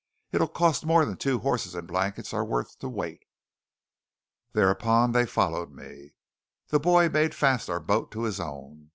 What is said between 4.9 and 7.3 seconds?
they followed me. The boy